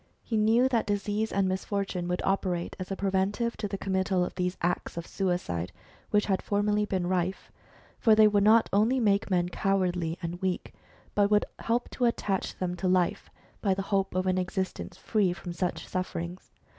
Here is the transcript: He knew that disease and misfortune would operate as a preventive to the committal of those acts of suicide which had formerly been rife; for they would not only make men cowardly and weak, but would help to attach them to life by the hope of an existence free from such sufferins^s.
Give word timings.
He 0.23 0.35
knew 0.35 0.67
that 0.67 0.87
disease 0.87 1.31
and 1.31 1.47
misfortune 1.47 2.07
would 2.07 2.23
operate 2.25 2.75
as 2.79 2.89
a 2.89 2.95
preventive 2.95 3.55
to 3.57 3.67
the 3.67 3.77
committal 3.77 4.25
of 4.25 4.33
those 4.33 4.57
acts 4.59 4.97
of 4.97 5.05
suicide 5.05 5.71
which 6.09 6.25
had 6.25 6.41
formerly 6.41 6.85
been 6.85 7.05
rife; 7.05 7.51
for 7.99 8.15
they 8.15 8.27
would 8.27 8.43
not 8.43 8.67
only 8.73 8.99
make 8.99 9.29
men 9.29 9.49
cowardly 9.49 10.17
and 10.19 10.41
weak, 10.41 10.73
but 11.13 11.29
would 11.29 11.45
help 11.59 11.87
to 11.91 12.05
attach 12.05 12.57
them 12.57 12.75
to 12.77 12.87
life 12.87 13.29
by 13.61 13.75
the 13.75 13.83
hope 13.93 14.15
of 14.15 14.25
an 14.25 14.39
existence 14.39 14.97
free 14.97 15.33
from 15.33 15.53
such 15.53 15.85
sufferins^s. 15.87 16.49